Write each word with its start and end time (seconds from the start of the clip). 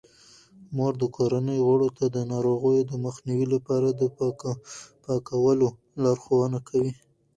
مور 0.75 0.93
د 1.01 1.03
کورنۍ 1.15 1.59
غړو 1.67 1.89
ته 1.97 2.05
د 2.15 2.17
ناروغیو 2.31 2.87
د 2.87 2.93
مخنیوي 3.05 3.47
لپاره 3.55 3.87
د 3.99 4.01
پاکولو 5.05 5.67
لارښوونه 6.03 6.57
کوي. 6.69 6.93